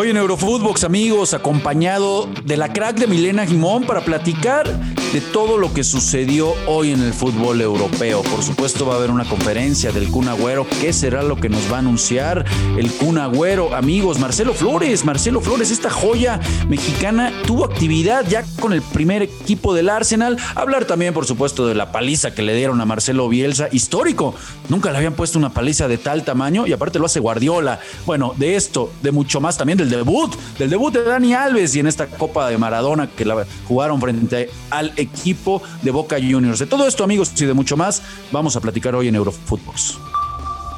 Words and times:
Hoy 0.00 0.10
en 0.10 0.16
Eurofootbox, 0.16 0.84
amigos, 0.84 1.34
acompañado 1.34 2.28
de 2.44 2.56
la 2.56 2.72
crack 2.72 2.98
de 2.98 3.08
Milena 3.08 3.44
Gimón 3.44 3.84
para 3.84 4.00
platicar 4.04 4.64
de 5.12 5.20
todo 5.22 5.56
lo 5.56 5.72
que 5.72 5.84
sucedió 5.84 6.52
hoy 6.66 6.92
en 6.92 7.00
el 7.00 7.14
fútbol 7.14 7.62
europeo. 7.62 8.22
Por 8.22 8.42
supuesto, 8.42 8.86
va 8.86 8.94
a 8.94 8.96
haber 8.98 9.10
una 9.10 9.24
conferencia 9.24 9.90
del 9.90 10.08
Kun 10.10 10.28
Agüero. 10.28 10.66
¿Qué 10.80 10.92
será 10.92 11.22
lo 11.22 11.36
que 11.36 11.48
nos 11.48 11.72
va 11.72 11.76
a 11.76 11.78
anunciar 11.78 12.44
el 12.76 12.92
Kun 12.92 13.16
Agüero? 13.16 13.74
Amigos, 13.74 14.18
Marcelo 14.18 14.52
Flores, 14.52 15.04
Marcelo 15.04 15.40
Flores, 15.40 15.70
esta 15.70 15.88
joya 15.88 16.38
mexicana 16.68 17.32
tuvo 17.46 17.64
actividad 17.64 18.24
ya 18.28 18.44
con 18.60 18.74
el 18.74 18.82
primer 18.82 19.22
equipo 19.22 19.74
del 19.74 19.88
Arsenal. 19.88 20.36
Hablar 20.54 20.84
también, 20.84 21.14
por 21.14 21.24
supuesto, 21.24 21.66
de 21.66 21.74
la 21.74 21.90
paliza 21.90 22.34
que 22.34 22.42
le 22.42 22.54
dieron 22.54 22.80
a 22.80 22.84
Marcelo 22.84 23.28
Bielsa, 23.28 23.68
histórico. 23.72 24.34
Nunca 24.68 24.90
le 24.90 24.98
habían 24.98 25.14
puesto 25.14 25.38
una 25.38 25.54
paliza 25.54 25.88
de 25.88 25.96
tal 25.96 26.22
tamaño 26.22 26.66
y 26.66 26.72
aparte 26.72 26.98
lo 26.98 27.06
hace 27.06 27.18
Guardiola. 27.18 27.80
Bueno, 28.04 28.34
de 28.36 28.56
esto, 28.56 28.92
de 29.02 29.10
mucho 29.10 29.40
más 29.40 29.56
también 29.56 29.78
del 29.78 29.87
debut, 29.90 30.34
del 30.58 30.70
debut 30.70 30.92
de 30.92 31.04
Dani 31.04 31.34
Alves 31.34 31.74
y 31.74 31.80
en 31.80 31.86
esta 31.86 32.06
Copa 32.06 32.48
de 32.48 32.58
Maradona 32.58 33.08
que 33.08 33.24
la 33.24 33.46
jugaron 33.66 34.00
frente 34.00 34.50
al 34.70 34.92
equipo 34.96 35.62
de 35.82 35.90
Boca 35.90 36.16
Juniors. 36.16 36.58
De 36.58 36.66
todo 36.66 36.86
esto, 36.86 37.04
amigos, 37.04 37.32
y 37.36 37.44
de 37.44 37.54
mucho 37.54 37.76
más, 37.76 38.02
vamos 38.32 38.56
a 38.56 38.60
platicar 38.60 38.94
hoy 38.94 39.08
en 39.08 39.14
Eurofootbox. 39.14 39.98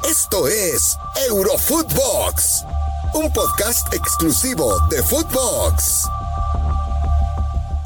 Esto 0.09 0.47
es 0.47 0.97
Eurofootbox, 1.29 2.65
un 3.13 3.31
podcast 3.31 3.93
exclusivo 3.93 4.79
de 4.89 5.01
Footbox. 5.03 6.07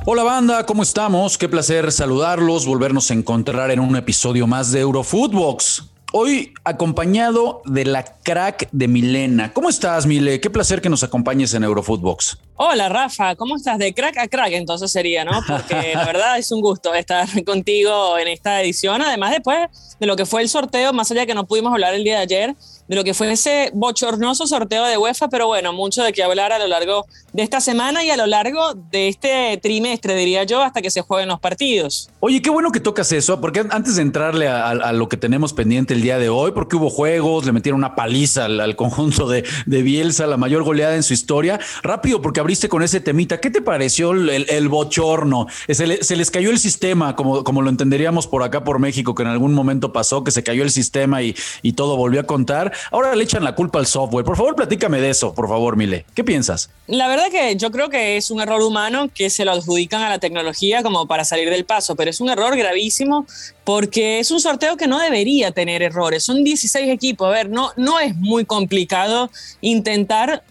Hola 0.06 0.24
banda, 0.24 0.66
¿cómo 0.66 0.84
estamos? 0.84 1.38
Qué 1.38 1.50
placer 1.50 1.92
saludarlos, 1.92 2.68
volvernos 2.68 3.10
a 3.10 3.16
encontrar 3.16 3.72
en 3.72 3.80
un 3.80 3.96
episodio 3.96 4.46
más 4.46 4.72
de 4.72 4.82
Eurofootbox. 4.82 5.95
Hoy 6.18 6.54
acompañado 6.64 7.62
de 7.66 7.84
la 7.84 8.06
crack 8.06 8.70
de 8.72 8.88
Milena. 8.88 9.52
¿Cómo 9.52 9.68
estás, 9.68 10.06
Mile? 10.06 10.40
Qué 10.40 10.50
placer 10.50 10.80
que 10.82 10.88
nos 10.88 11.04
acompañes 11.04 11.54
en 11.56 11.66
Eurofootbox. 11.66 12.38
Hola, 12.56 12.88
Rafa. 12.88 13.36
¿Cómo 13.36 13.58
estás? 13.58 13.78
De 13.80 13.94
crack 13.94 14.18
a 14.20 14.30
crack, 14.30 14.54
entonces 14.54 14.90
sería, 14.90 15.26
¿no? 15.26 15.44
Porque 15.46 15.92
la 15.94 16.06
verdad 16.06 16.38
es 16.38 16.54
un 16.54 16.62
gusto 16.62 16.94
estar 16.94 17.28
contigo 17.44 18.18
en 18.18 18.30
esta 18.30 18.62
edición. 18.62 19.02
Además, 19.02 19.32
después 19.32 19.68
de 20.00 20.06
lo 20.06 20.16
que 20.16 20.26
fue 20.26 20.42
el 20.42 20.48
sorteo, 20.48 20.94
más 20.94 21.12
allá 21.12 21.20
de 21.20 21.28
que 21.28 21.36
no 21.36 21.48
pudimos 21.48 21.74
hablar 21.74 21.94
el 21.94 22.06
día 22.06 22.16
de 22.16 22.22
ayer, 22.22 22.56
de 22.88 22.96
lo 22.96 23.04
que 23.04 23.14
fue 23.14 23.30
ese 23.30 23.72
bochornoso 23.74 24.48
sorteo 24.48 24.86
de 24.86 24.98
UEFA, 24.98 25.28
pero 25.28 25.48
bueno, 25.48 25.74
mucho 25.74 26.02
de 26.02 26.14
qué 26.14 26.24
hablar 26.24 26.54
a 26.54 26.60
lo 26.60 26.68
largo 26.68 27.06
de 27.36 27.44
esta 27.44 27.60
semana 27.60 28.04
y 28.04 28.10
a 28.10 28.18
lo 28.18 28.26
largo 28.26 28.74
de 28.74 29.10
este 29.10 29.60
trimestre, 29.62 30.16
diría 30.16 30.46
yo, 30.46 30.64
hasta 30.64 30.82
que 30.82 30.90
se 30.90 31.02
jueguen 31.02 31.28
los 31.28 31.40
partidos. 31.40 32.10
Oye, 32.22 32.42
qué 32.42 32.50
bueno 32.50 32.72
que 32.72 32.80
tocas 32.80 33.12
eso, 33.12 33.42
porque 33.42 33.66
antes 33.70 33.98
de 33.98 34.02
entrarle 34.02 34.48
a, 34.48 34.94
lo 34.94 35.10
que 35.10 35.18
tenemos 35.18 35.52
pendiente 35.52 35.94
el 35.94 36.02
día 36.02 36.18
de 36.18 36.30
hoy, 36.30 36.52
porque 36.52 36.78
hubo 36.78 36.90
juegos, 36.90 37.46
le 37.46 37.52
metieron 37.52 37.80
una 37.80 37.96
paliza 37.96 38.46
al, 38.46 38.76
conjunto 38.76 39.28
de, 39.28 39.44
de, 39.66 39.82
Bielsa, 39.82 40.28
la 40.28 40.38
mayor 40.38 40.64
goleada 40.64 40.96
en 40.96 41.04
su 41.04 41.14
historia, 41.14 41.60
rápido, 41.84 42.22
porque 42.22 42.40
abriste 42.40 42.70
con 42.70 42.84
ese 42.84 43.02
temita, 43.02 43.40
¿qué 43.40 43.50
te 43.50 43.62
pareció 43.62 44.12
el, 44.12 44.70
bochorno? 44.70 45.48
Se, 45.68 46.04
se, 46.04 46.16
les 46.16 46.32
cayó 46.32 46.52
el 46.52 46.60
sistema, 46.60 47.16
como, 47.16 47.44
como 47.44 47.62
lo 47.62 47.70
entenderíamos 47.70 48.28
por 48.28 48.44
acá, 48.44 48.64
por 48.64 48.80
México, 48.80 49.14
que 49.14 49.24
en 49.24 49.30
algún 49.30 49.54
momento 49.54 49.92
pasó, 49.92 50.24
que 50.24 50.32
se 50.32 50.44
cayó 50.44 50.64
el 50.64 50.72
sistema 50.72 51.22
y, 51.22 51.36
y 51.62 51.74
todo 51.74 51.98
volvió 51.98 52.22
a 52.22 52.24
contar 52.24 52.72
ahora 52.92 53.16
le 53.16 53.24
echan 53.24 53.44
la 53.44 53.56
culpa 53.56 53.80
al 53.80 53.86
software. 53.86 54.26
Por 54.26 54.38
favor, 54.38 54.56
platícame 54.56 55.00
de 55.02 55.10
eso, 55.10 55.34
por 55.34 55.48
favor, 55.48 55.76
Mile. 55.76 56.06
¿Qué 56.14 56.24
piensas? 56.24 56.70
La 56.88 57.08
verdad 57.08 57.25
que 57.30 57.56
yo 57.56 57.72
creo 57.72 57.90
que 57.90 58.18
es 58.18 58.32
un 58.32 58.42
error 58.42 58.62
humano 58.62 59.10
que 59.14 59.30
se 59.30 59.46
lo 59.46 59.52
adjudican 59.52 60.02
a 60.02 60.10
la 60.10 60.20
tecnología 60.20 60.84
como 60.84 61.08
para 61.08 61.26
salir 61.26 61.50
del 61.50 61.66
paso, 61.66 61.96
pero 61.96 62.10
es 62.10 62.22
un 62.22 62.30
error 62.30 62.56
gravísimo 62.56 63.26
porque 63.64 64.20
es 64.20 64.32
un 64.32 64.40
sorteo 64.40 64.78
que 64.78 64.88
no 64.88 65.00
debería 65.00 65.52
tener 65.52 65.82
errores. 65.82 66.24
Son 66.24 66.44
16 66.44 66.90
equipos. 66.90 67.28
A 67.28 67.32
ver, 67.32 67.50
no, 67.50 67.72
no 67.78 68.00
es 68.00 68.16
muy 68.16 68.46
complicado 68.46 69.30
intentar 69.62 70.44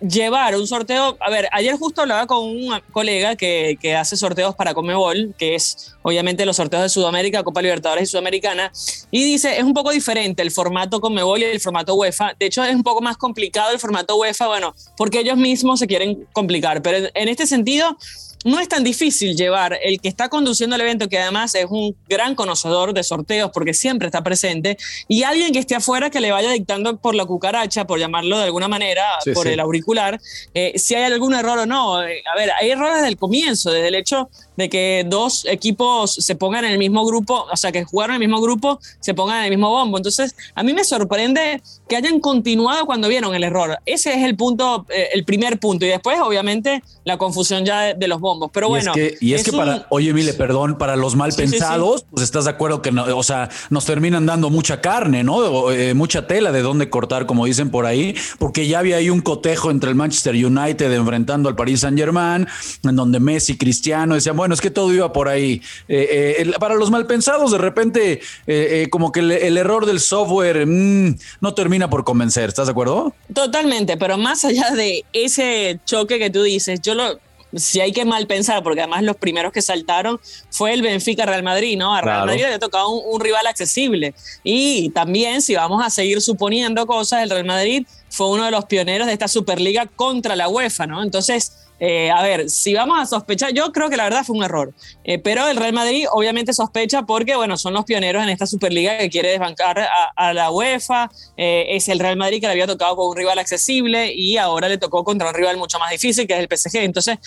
llevar 0.00 0.56
un 0.56 0.66
sorteo. 0.66 1.16
A 1.20 1.30
ver, 1.30 1.48
ayer 1.52 1.76
justo 1.76 2.02
hablaba 2.02 2.26
con 2.26 2.44
un 2.44 2.80
colega 2.92 3.36
que, 3.36 3.78
que, 3.80 3.96
hace 3.96 4.16
sorteos 4.16 4.54
para 4.54 4.74
Comebol, 4.74 5.34
que 5.38 5.54
es 5.54 5.94
obviamente 6.02 6.46
los 6.46 6.56
sorteos 6.56 6.82
de 6.82 6.88
Sudamérica, 6.88 7.42
Copa 7.42 7.62
Libertadores 7.62 8.08
y 8.08 8.10
Sudamericana, 8.10 8.72
y 9.10 9.24
dice, 9.24 9.58
es 9.58 9.64
un 9.64 9.74
poco 9.74 9.90
diferente 9.90 10.42
el 10.42 10.50
formato 10.50 11.00
Comebol 11.00 11.40
y 11.40 11.44
el 11.44 11.60
formato 11.60 11.94
UEFA. 11.94 12.34
De 12.38 12.46
hecho, 12.46 12.64
es 12.64 12.74
un 12.74 12.82
poco 12.82 13.00
más 13.00 13.16
complicado 13.16 13.72
el 13.72 13.78
formato 13.78 14.16
UEFA, 14.16 14.48
bueno, 14.48 14.74
porque 14.96 15.20
ellos 15.20 15.36
mismos 15.36 15.78
se 15.78 15.86
quieren 15.86 16.26
complicar, 16.32 16.82
pero 16.82 17.08
en 17.14 17.28
este 17.28 17.46
sentido 17.46 17.96
no 18.44 18.58
es 18.60 18.68
tan 18.68 18.84
difícil 18.84 19.36
llevar 19.36 19.78
el 19.82 20.00
que 20.00 20.08
está 20.08 20.28
conduciendo 20.28 20.76
el 20.76 20.82
evento, 20.82 21.08
que 21.08 21.18
además 21.18 21.54
es 21.54 21.66
un 21.68 21.96
gran 22.08 22.34
conocedor 22.34 22.94
de 22.94 23.02
sorteos 23.02 23.50
porque 23.52 23.74
siempre 23.74 24.06
está 24.06 24.22
presente, 24.22 24.78
y 25.08 25.22
alguien 25.22 25.52
que 25.52 25.58
esté 25.58 25.74
afuera 25.74 26.10
que 26.10 26.20
le 26.20 26.30
vaya 26.32 26.50
dictando 26.50 26.96
por 26.96 27.14
la 27.14 27.26
cucaracha, 27.26 27.86
por 27.86 27.98
llamarlo 27.98 28.38
de 28.38 28.44
alguna 28.44 28.68
manera, 28.68 29.04
por 29.34 29.46
el 29.46 29.60
auricular, 29.60 30.20
eh, 30.54 30.72
si 30.76 30.94
hay 30.94 31.04
algún 31.04 31.34
error 31.34 31.58
o 31.58 31.66
no. 31.66 32.02
Eh, 32.02 32.22
a 32.32 32.36
ver, 32.36 32.50
hay 32.60 32.70
errores 32.70 32.96
desde 32.96 33.08
el 33.08 33.16
comienzo, 33.16 33.70
desde 33.70 33.88
el 33.88 33.94
hecho 33.94 34.30
de 34.60 34.68
que 34.68 35.06
dos 35.08 35.46
equipos 35.46 36.12
se 36.12 36.34
pongan 36.34 36.66
en 36.66 36.72
el 36.72 36.78
mismo 36.78 37.06
grupo, 37.06 37.46
o 37.50 37.56
sea, 37.56 37.72
que 37.72 37.82
jugaron 37.84 38.16
en 38.16 38.22
el 38.22 38.28
mismo 38.28 38.42
grupo, 38.42 38.78
se 39.00 39.14
pongan 39.14 39.38
en 39.38 39.44
el 39.44 39.50
mismo 39.50 39.70
bombo. 39.70 39.96
Entonces, 39.96 40.36
a 40.54 40.62
mí 40.62 40.74
me 40.74 40.84
sorprende 40.84 41.62
que 41.88 41.96
hayan 41.96 42.20
continuado 42.20 42.84
cuando 42.84 43.08
vieron 43.08 43.34
el 43.34 43.42
error. 43.42 43.78
Ese 43.86 44.12
es 44.12 44.22
el 44.22 44.36
punto, 44.36 44.84
eh, 44.90 45.08
el 45.14 45.24
primer 45.24 45.58
punto. 45.58 45.86
Y 45.86 45.88
después, 45.88 46.20
obviamente, 46.20 46.82
la 47.04 47.16
confusión 47.16 47.64
ya 47.64 47.94
de, 47.94 48.08
los 48.08 48.20
bombos. 48.20 48.50
Pero 48.52 48.68
bueno. 48.68 48.92
y 48.94 49.32
es, 49.32 49.44
que 49.44 49.52
para, 49.52 49.86
oye, 49.88 50.12
Mile, 50.12 50.34
perdón, 50.34 50.76
para 50.76 50.94
los 50.94 51.16
mal 51.16 51.32
pensados, 51.32 52.04
pues 52.10 52.22
estás 52.22 52.44
de 52.44 52.50
acuerdo 52.50 52.82
que, 52.82 52.92
no, 52.92 53.04
o 53.16 53.22
sea, 53.22 53.48
nos 53.70 53.86
terminan 53.86 54.26
dando 54.26 54.50
mucha 54.50 54.82
carne, 54.82 55.24
¿no? 55.24 55.70
Eh, 55.70 55.94
mucha 55.94 56.26
tela 56.26 56.52
de 56.52 56.60
dónde 56.60 56.90
cortar, 56.90 57.24
como 57.24 57.46
dicen 57.46 57.70
por 57.70 57.86
ahí, 57.86 58.14
porque 58.38 58.68
ya 58.68 58.80
había 58.80 58.96
ahí 58.96 59.08
un 59.08 59.22
cotejo 59.22 59.70
entre 59.70 59.88
el 59.88 59.96
Manchester 59.96 60.34
United 60.34 60.92
enfrentando 60.92 61.48
al 61.48 61.56
Paris 61.56 61.80
Saint 61.80 61.96
Germain, 61.96 62.46
en 62.82 62.96
donde 62.96 63.20
Messi, 63.20 63.56
Cristiano 63.56 64.14
decían, 64.14 64.36
bueno, 64.36 64.49
es 64.54 64.60
que 64.60 64.70
todo 64.70 64.92
iba 64.92 65.12
por 65.12 65.28
ahí. 65.28 65.62
Eh, 65.88 66.36
eh, 66.38 66.52
para 66.58 66.74
los 66.74 66.90
malpensados, 66.90 67.52
de 67.52 67.58
repente, 67.58 68.20
eh, 68.46 68.88
como 68.90 69.12
que 69.12 69.20
el, 69.20 69.56
error 69.56 69.86
del 69.86 70.00
software 70.00 70.66
mm, 70.66 71.16
no 71.40 71.54
termina 71.54 71.90
por 71.90 72.04
convencer. 72.04 72.48
¿Estás 72.48 72.66
de 72.66 72.72
acuerdo? 72.72 73.14
Totalmente, 73.34 73.96
pero 73.96 74.18
más 74.18 74.44
allá 74.44 74.70
de 74.70 75.04
ese 75.12 75.78
choque 75.84 76.18
que 76.18 76.30
tú 76.30 76.42
dices, 76.42 76.80
yo 76.82 76.94
lo, 76.94 77.18
si 77.54 77.80
hay 77.80 77.92
que 77.92 78.04
mal 78.04 78.26
pensar, 78.26 78.62
porque 78.62 78.80
además 78.80 79.02
los 79.02 79.16
primeros 79.16 79.52
que 79.52 79.62
saltaron 79.62 80.20
fue 80.50 80.72
el 80.72 80.82
Benfica 80.82 81.26
Real 81.26 81.42
Madrid, 81.42 81.76
¿no? 81.76 81.94
A 81.94 82.00
Real 82.00 82.26
Madrid 82.26 82.42
le 82.42 82.54
ha 82.54 82.58
tocado 82.58 82.88
un, 82.90 83.14
un, 83.14 83.20
rival 83.20 83.46
accesible. 83.46 84.14
Y 84.44 84.90
también, 84.90 85.42
si 85.42 85.54
vamos 85.54 85.84
a 85.84 85.90
seguir 85.90 86.20
suponiendo 86.20 86.86
cosas, 86.86 87.22
el 87.22 87.30
Real 87.30 87.44
Madrid 87.44 87.86
fue 88.08 88.28
uno 88.28 88.44
de 88.44 88.50
los 88.50 88.64
pioneros 88.66 89.06
de 89.06 89.12
esta 89.12 89.28
Superliga 89.28 89.86
contra 89.86 90.36
la 90.36 90.48
UEFA, 90.48 90.86
¿no? 90.86 91.02
Entonces, 91.02 91.52
eh, 91.80 92.10
a 92.10 92.22
ver, 92.22 92.50
si 92.50 92.74
vamos 92.74 93.00
a 93.00 93.06
sospechar, 93.06 93.52
yo 93.54 93.72
creo 93.72 93.88
que 93.88 93.96
la 93.96 94.04
verdad 94.04 94.22
fue 94.22 94.36
un 94.36 94.44
error, 94.44 94.74
eh, 95.02 95.18
pero 95.18 95.48
el 95.48 95.56
Real 95.56 95.72
Madrid 95.72 96.04
obviamente 96.12 96.52
sospecha 96.52 97.02
porque, 97.02 97.34
bueno, 97.36 97.56
son 97.56 97.72
los 97.72 97.86
pioneros 97.86 98.22
en 98.22 98.28
esta 98.28 98.46
Superliga 98.46 98.98
que 98.98 99.08
quiere 99.08 99.30
desbancar 99.30 99.88
a, 100.14 100.34
la 100.34 100.50
UEFA, 100.50 101.10
eh, 101.38 101.68
es 101.70 101.88
el 101.88 101.98
Real 101.98 102.18
Madrid 102.18 102.40
que 102.40 102.46
le 102.46 102.52
había 102.52 102.66
tocado 102.66 102.96
con 102.96 103.08
un 103.08 103.16
rival 103.16 103.38
accesible 103.38 104.12
y 104.14 104.36
ahora 104.36 104.68
le 104.68 104.76
tocó 104.76 105.04
contra 105.04 105.28
un 105.28 105.34
rival 105.34 105.56
mucho 105.56 105.78
más 105.78 105.90
difícil 105.90 106.26
que 106.26 106.34
es 106.34 106.40
el 106.40 106.48
PSG. 106.54 106.76
Entonces, 106.80 107.18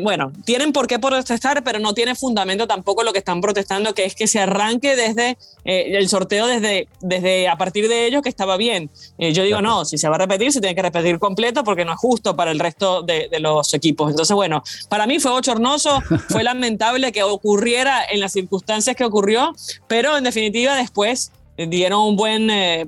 bueno, 0.00 0.32
tienen 0.46 0.72
por 0.72 0.86
qué 0.86 0.98
protestar, 0.98 1.62
pero 1.62 1.78
no 1.78 1.92
tiene 1.92 2.14
fundamento 2.14 2.66
tampoco 2.66 3.02
lo 3.02 3.12
que 3.12 3.18
están 3.18 3.42
protestando, 3.42 3.92
que 3.94 4.06
es 4.06 4.14
que 4.14 4.26
se 4.26 4.40
arranque 4.40 4.96
desde 4.96 5.36
el 5.64 6.08
sorteo, 6.08 6.46
desde, 6.46 6.88
desde 7.00 7.48
a 7.48 7.56
partir 7.56 7.88
de 7.88 8.06
ellos 8.06 8.22
que 8.22 8.30
estaba 8.30 8.56
bien. 8.56 8.90
yo 9.18 9.42
digo, 9.42 9.60
no, 9.60 9.84
si 9.84 9.98
se 9.98 10.08
va 10.08 10.14
a 10.14 10.18
repetir, 10.18 10.52
se 10.52 10.60
tiene 10.60 10.74
que 10.74 10.82
repetir 10.82 11.18
completo 11.18 11.64
porque 11.64 11.84
no 11.84 11.92
es 11.92 11.98
justo 11.98 12.34
para 12.34 12.50
el 12.50 12.58
resto 12.58 13.02
de, 13.02 13.28
de 13.30 13.40
los 13.40 13.73
equipos. 13.74 14.10
Entonces, 14.10 14.34
bueno, 14.34 14.62
para 14.88 15.06
mí 15.06 15.20
fue 15.20 15.32
bochornoso, 15.32 16.00
fue 16.28 16.42
lamentable 16.42 17.12
que 17.12 17.22
ocurriera 17.22 18.04
en 18.10 18.20
las 18.20 18.32
circunstancias 18.32 18.96
que 18.96 19.04
ocurrió, 19.04 19.54
pero 19.88 20.16
en 20.16 20.24
definitiva 20.24 20.76
después 20.76 21.32
dieron 21.56 22.00
un 22.00 22.16
buen 22.16 22.50
eh, 22.50 22.86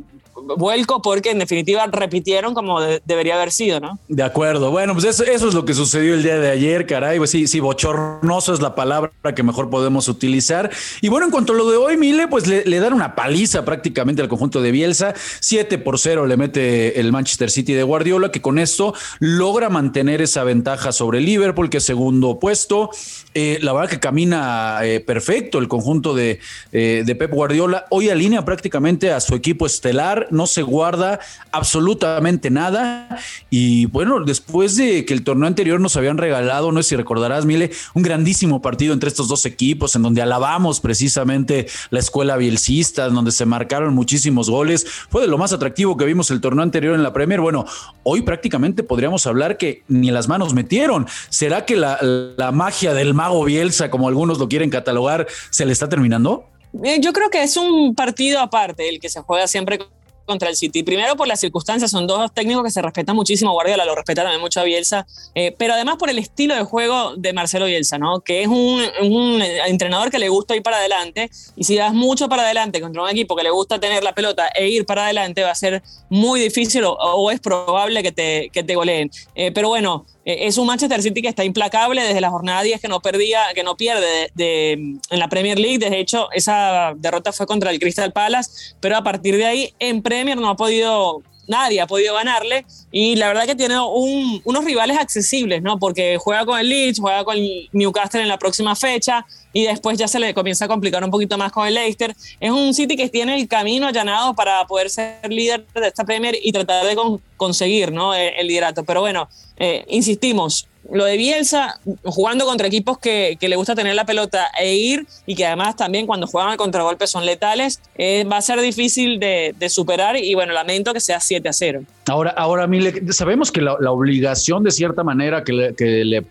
vuelco 0.57 1.03
porque 1.03 1.31
en 1.31 1.39
definitiva 1.39 1.87
repitieron 1.87 2.55
como 2.55 2.81
debería 2.81 3.37
haber 3.37 3.51
sido, 3.51 3.81
¿no? 3.81 3.99
De 4.09 4.23
acuerdo. 4.23 4.71
Bueno, 4.71 4.93
pues 4.93 5.05
eso, 5.05 5.25
es 5.25 5.55
lo 5.55 5.65
que 5.65 5.75
sucedió 5.75 6.15
el 6.15 6.23
día 6.23 6.39
de 6.39 6.51
ayer, 6.51 6.87
caray. 6.87 7.19
Pues 7.19 7.31
sí, 7.31 7.47
sí, 7.47 7.61
bochornoso 7.61 8.53
es 8.53 8.61
la 8.61 8.75
palabra 8.75 9.13
que 9.35 9.43
mejor 9.43 9.71
podemos 9.71 10.09
utilizar. 10.09 10.71
Y 11.01 11.09
bueno, 11.09 11.27
en 11.27 11.33
cuanto 11.33 11.53
a 11.53 11.57
lo 11.57 11.71
de 11.71 11.77
hoy, 11.77 11.97
Mile, 11.97 12.29
pues 12.29 12.47
le, 12.47 12.81
dan 12.81 12.93
una 12.93 13.15
paliza 13.15 13.65
prácticamente 13.65 14.23
al 14.23 14.29
conjunto 14.29 14.61
de 14.61 14.71
Bielsa. 14.71 15.15
7 15.41 15.79
por 15.79 15.99
0 15.99 16.27
le 16.27 16.37
mete 16.37 17.01
el 17.01 17.13
Manchester 17.13 17.51
City 17.51 17.73
de 17.73 17.83
Guardiola, 17.83 18.31
que 18.31 18.43
con 18.43 18.59
esto 18.59 18.95
logra 19.19 19.69
mantener 19.69 20.23
esa 20.23 20.45
ventaja 20.45 20.93
sobre 20.93 21.21
Liverpool, 21.21 21.71
que 21.71 21.79
es 21.79 21.85
segundo 21.85 22.39
puesto. 22.39 22.91
Eh, 23.35 23.59
la 23.61 23.73
verdad 23.73 23.91
que 23.91 24.01
camina 24.01 24.79
eh, 24.83 25.01
perfecto 25.01 25.59
el 25.59 25.69
conjunto 25.69 26.15
de, 26.15 26.41
eh, 26.73 27.03
de 27.05 27.15
Pep 27.15 27.31
Guardiola. 27.33 27.87
Hoy 27.91 28.09
alinea 28.09 28.45
prácticamente 28.45 29.13
a 29.13 29.21
su 29.21 29.35
equipo 29.35 29.67
estelar 29.67 30.26
no 30.31 30.47
se 30.47 30.63
guarda 30.63 31.21
absolutamente 31.53 32.51
nada 32.51 33.19
Y 33.51 33.87
bueno, 33.87 34.21
después 34.25 34.77
de 34.77 35.05
que 35.05 35.15
el 35.15 35.25
torneo 35.25 35.47
anterior 35.47 35.81
nos 35.81 35.97
habían 35.97 36.19
regalado, 36.19 36.73
no 36.73 36.83
sé 36.83 36.91
si 36.91 36.97
recordarás, 36.97 37.45
Mile, 37.45 37.71
un 37.95 38.03
grandísimo 38.03 38.63
partido 38.63 38.93
entre 38.93 39.09
estos 39.09 39.29
dos 39.29 39.47
equipos, 39.47 39.95
en 39.97 40.03
donde 40.03 40.23
alabamos 40.23 40.81
precisamente 40.81 41.67
la 41.91 41.99
escuela 41.99 42.37
bielcista, 42.37 43.07
en 43.07 43.15
donde 43.15 43.33
se 43.33 43.47
marcaron 43.47 43.95
muchísimos 43.95 44.51
goles. 44.51 44.87
Fue 45.09 45.23
de 45.23 45.29
lo 45.29 45.39
más 45.39 45.53
atractivo 45.53 45.97
que 45.97 46.05
vimos 46.05 46.31
el 46.31 46.41
torneo 46.41 46.63
anterior 46.63 46.95
en 46.95 47.03
la 47.03 47.13
Premier. 47.13 47.41
Bueno, 47.41 47.65
hoy 48.03 48.23
prácticamente 48.23 48.83
podríamos 48.83 49.27
hablar 49.27 49.57
que 49.57 49.83
ni 49.89 50.11
las 50.11 50.29
manos 50.29 50.55
metieron. 50.55 51.07
¿Será 51.29 51.65
que 51.65 51.77
la, 51.77 51.99
la 52.01 52.53
magia 52.53 52.95
del 52.95 53.15
mago 53.15 53.45
Bielsa, 53.45 53.91
como 53.91 54.09
algunos 54.09 54.39
lo 54.39 54.49
quieren 54.49 54.71
catalogar, 54.71 55.27
se 55.51 55.65
le 55.65 55.73
está 55.73 55.89
terminando? 55.89 56.49
Eh, 56.85 56.99
yo 57.01 57.13
creo 57.13 57.31
que 57.31 57.43
es 57.43 57.57
un 57.57 57.95
partido 57.95 58.41
aparte 58.41 58.89
el 58.89 59.01
que 59.01 59.09
se 59.09 59.21
juega 59.23 59.47
siempre 59.47 59.79
contra 60.27 60.49
el 60.49 60.57
City. 60.57 60.83
Primero 60.83 61.17
por 61.17 61.27
las 61.27 61.41
circunstancias, 61.41 61.91
son 61.91 62.07
dos 62.07 62.33
técnicos 62.33 62.65
que 62.65 62.71
se 62.71 62.83
respetan 62.83 63.17
muchísimo, 63.17 63.53
Guardiola 63.53 63.85
lo 63.85 63.95
respeta 63.95 64.23
también 64.23 64.41
mucho 64.41 64.61
a 64.61 64.65
Bielsa, 64.65 65.07
eh, 65.35 65.55
pero 65.57 65.75
además 65.75 65.97
por 65.97 66.11
el 66.11 66.19
estilo 66.19 66.55
de 66.55 66.65
juego 66.65 67.17
de 67.17 67.33
Marcelo 67.33 67.67
Bielsa, 67.67 67.99
¿no? 67.99 68.21
Que 68.21 68.43
es 68.43 68.49
un, 68.49 68.83
un, 69.03 69.43
entrenador 69.67 70.11
que 70.11 70.19
le 70.19 70.29
gusta 70.29 70.55
ir 70.57 70.63
para 70.63 70.79
adelante 70.79 71.31
y 71.57 71.65
si 71.65 71.77
das 71.77 71.95
mucho 71.95 72.29
para 72.29 72.43
adelante 72.43 72.81
contra 72.81 73.03
un 73.03 73.09
equipo 73.09 73.37
que 73.37 73.43
le 73.43 73.51
gusta 73.51 73.79
tener 73.79 74.03
la 74.03 74.15
pelota 74.15 74.49
e 74.55 74.69
ir 74.69 74.85
para 74.85 75.05
adelante 75.05 75.43
va 75.43 75.51
a 75.51 75.55
ser 75.55 75.83
muy 76.09 76.41
difícil 76.41 76.83
o, 76.85 77.31
es 77.31 77.41
probable 77.41 78.03
que 78.03 78.13
te, 78.13 78.51
que 78.53 78.63
te 78.63 78.75
goleen. 78.75 79.11
Eh, 79.35 79.53
pero 79.53 79.69
bueno, 79.69 80.05
eh, 80.27 80.49
es 80.49 80.59
un 80.59 80.67
Manchester 80.67 81.01
City 81.01 81.23
que 81.23 81.29
está 81.29 81.45
implacable 81.45 82.03
desde 82.03 82.21
la 82.21 82.31
jornada 82.31 82.63
10 82.63 82.81
que 82.81 82.89
no 82.89 83.01
perdía, 83.01 83.43
que 83.55 83.63
no 83.63 83.77
pierde 83.77 84.31
de, 84.35 84.73
en 84.73 85.19
la 85.19 85.29
Premier 85.29 85.59
League. 85.59 85.79
De 85.79 86.01
hecho, 86.01 86.29
esa 86.33 86.95
derrota 86.97 87.33
fue 87.33 87.47
contra 87.47 87.71
el 87.71 87.79
Crystal 87.79 88.13
Palace, 88.13 88.75
pero 88.81 88.97
a 88.97 89.05
partir 89.05 89.37
de 89.37 89.47
ahí 89.47 89.75
en 89.79 90.03
Premier 90.17 90.39
no 90.39 90.49
ha 90.49 90.57
podido 90.57 91.23
nadie 91.47 91.81
ha 91.81 91.87
podido 91.87 92.15
ganarle 92.15 92.65
y 92.91 93.17
la 93.17 93.29
verdad 93.29 93.47
que 93.47 93.55
tiene 93.55 93.79
unos 93.79 94.65
rivales 94.65 94.99
accesibles, 94.99 95.63
¿no? 95.63 95.79
Porque 95.79 96.19
juega 96.19 96.45
con 96.45 96.59
el 96.59 96.69
Leeds, 96.69 96.99
juega 97.01 97.25
con 97.25 97.37
el 97.37 97.69
Newcastle 97.73 98.23
en 98.23 98.29
la 98.29 98.39
próxima 98.39 98.75
fecha 98.75 99.25
y 99.53 99.65
después 99.65 99.99
ya 99.99 100.09
se 100.09 100.19
le 100.19 100.35
comienza 100.35 100.65
a 100.65 100.69
complicar 100.69 101.03
un 101.05 101.11
poquito 101.11 101.39
más 101.39 101.53
con 101.53 101.67
el 101.67 101.75
Leicester. 101.75 102.15
Es 102.41 102.51
un 102.51 102.75
City 102.75 102.97
que 102.97 103.09
tiene 103.09 103.37
el 103.37 103.49
camino 103.49 103.87
allanado 103.87 104.35
para 104.35 104.67
poder 104.67 104.91
ser 104.91 105.21
líder 105.29 105.65
de 105.75 105.89
esta 105.89 106.05
Premier 106.05 106.37
y 106.43 106.53
tratar 106.53 106.85
de 106.85 106.97
conseguir, 107.37 107.93
¿no? 107.93 108.15
El, 108.15 108.33
el 108.37 108.47
liderato. 108.47 108.85
Pero 108.85 109.01
bueno, 109.01 109.29
eh, 109.59 109.85
insistimos, 109.89 110.69
lo 110.93 111.05
de 111.05 111.17
Bielsa, 111.17 111.81
jugando 112.05 112.45
contra 112.45 112.67
equipos 112.67 112.99
que, 112.99 113.37
le 113.41 113.57
gusta 113.57 113.75
tener 113.75 113.95
la 113.95 114.07
pelota 114.07 114.49
e 114.59 114.77
ir, 114.77 115.07
y 115.27 115.35
que 115.35 115.47
además 115.47 115.77
también 115.77 116.07
cuando 116.07 116.27
juegan 116.27 116.51
al 116.51 116.57
contragolpe 116.57 117.07
son 117.07 117.27
letales, 117.27 117.81
eh, 117.97 118.25
va 118.31 118.39
a 118.39 118.43
ser 118.43 118.61
difícil 118.61 119.19
de, 119.19 119.55
superar 119.69 120.17
y 120.17 120.35
bueno, 120.35 120.53
lamento 120.53 120.93
que 120.93 121.01
sea 121.01 121.21
7 121.21 121.49
a 121.49 121.53
0. 121.53 121.83
Ahora, 122.07 122.31
ahora 122.31 122.67
Mile, 122.67 123.13
sabemos 123.13 123.51
que 123.51 123.61
la, 123.61 123.75
obligación 123.91 124.63
de 124.63 124.71
cierta 124.71 125.03
manera 125.03 125.43
que, 125.43 125.53
le, 125.53 126.25